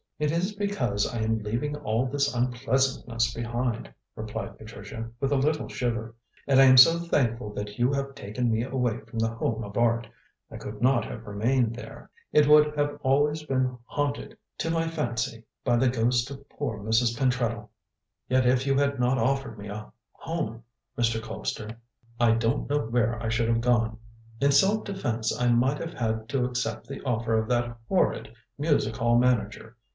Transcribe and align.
"It 0.17 0.31
is 0.31 0.53
because 0.53 1.07
I 1.11 1.19
am 1.21 1.39
leaving 1.39 1.75
all 1.77 2.05
this 2.05 2.31
unpleasantness 2.33 3.33
behind," 3.33 3.91
replied 4.15 4.57
Patricia, 4.57 5.09
with 5.19 5.31
a 5.31 5.35
little 5.35 5.67
shiver. 5.67 6.15
"And 6.47 6.59
I 6.59 6.65
am 6.65 6.77
so 6.77 6.99
thankful 6.99 7.51
that 7.53 7.79
you 7.79 7.91
have 7.93 8.13
taken 8.13 8.51
me 8.51 8.63
away 8.63 8.99
from 9.01 9.17
The 9.17 9.29
Home 9.35 9.63
of 9.63 9.77
Art. 9.77 10.07
I 10.51 10.57
could 10.57 10.79
not 10.81 11.05
have 11.05 11.25
remained 11.25 11.75
there; 11.75 12.09
it 12.31 12.47
would 12.47 12.75
have 12.77 12.99
always 13.01 13.43
been 13.43 13.77
haunted 13.85 14.37
to 14.59 14.69
my 14.71 14.87
fancy 14.87 15.43
by 15.63 15.75
the 15.77 15.89
ghost 15.89 16.29
of 16.29 16.47
poor 16.49 16.79
Mrs. 16.79 17.17
Pentreddle. 17.17 17.69
Yet 18.27 18.47
if 18.47 18.65
you 18.67 18.75
had 18.77 18.99
not 18.99 19.17
offered 19.19 19.57
me 19.57 19.69
a 19.69 19.91
home, 20.13 20.63
Mr. 20.97 21.19
Colpster, 21.21 21.77
I 22.19 22.31
don't 22.31 22.69
know 22.69 22.79
where 22.85 23.21
I 23.21 23.29
should 23.29 23.47
have 23.49 23.61
gone. 23.61 23.97
In 24.39 24.51
self 24.51 24.83
defence 24.83 25.35
I 25.39 25.49
might 25.51 25.79
have 25.79 25.93
had 25.93 26.29
to 26.29 26.45
accept 26.45 26.87
the 26.87 27.01
offer 27.03 27.37
of 27.37 27.47
that 27.49 27.75
horrid 27.87 28.33
music 28.57 28.97
hall 28.97 29.17
manager. 29.17 29.77